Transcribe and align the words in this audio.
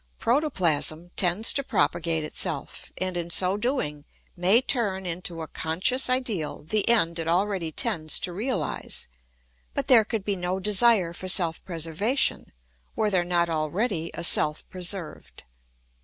Protoplasm 0.17 1.11
tends 1.15 1.53
to 1.53 1.63
propagate 1.63 2.23
itself, 2.23 2.91
and 2.97 3.15
in 3.15 3.29
so 3.29 3.55
doing 3.55 4.03
may 4.35 4.59
turn 4.59 5.05
into 5.05 5.43
a 5.43 5.47
conscious 5.47 6.09
ideal 6.09 6.63
the 6.63 6.89
end 6.89 7.19
it 7.19 7.27
already 7.27 7.71
tends 7.71 8.19
to 8.21 8.33
realise; 8.33 9.07
but 9.75 9.85
there 9.85 10.03
could 10.03 10.25
be 10.25 10.35
no 10.35 10.59
desire 10.59 11.13
for 11.13 11.27
self 11.27 11.63
preservation 11.65 12.51
were 12.95 13.11
there 13.11 13.23
not 13.23 13.47
already 13.47 14.09
a 14.15 14.23
self 14.23 14.67
preserved. 14.71 15.43